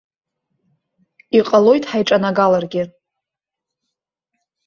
[1.37, 2.83] Иҟалоит ҳаиҿанагаларгьы.